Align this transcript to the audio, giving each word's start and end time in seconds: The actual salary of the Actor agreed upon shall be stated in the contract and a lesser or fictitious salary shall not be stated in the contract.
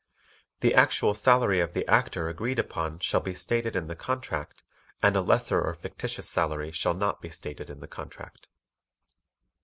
The 0.61 0.73
actual 0.73 1.13
salary 1.13 1.59
of 1.59 1.73
the 1.73 1.87
Actor 1.87 2.27
agreed 2.27 2.57
upon 2.57 2.97
shall 3.01 3.19
be 3.19 3.35
stated 3.35 3.75
in 3.75 3.85
the 3.85 3.95
contract 3.95 4.63
and 5.03 5.15
a 5.15 5.21
lesser 5.21 5.61
or 5.61 5.75
fictitious 5.75 6.27
salary 6.27 6.71
shall 6.71 6.95
not 6.95 7.21
be 7.21 7.29
stated 7.29 7.69
in 7.69 7.81
the 7.81 7.87
contract. 7.87 8.47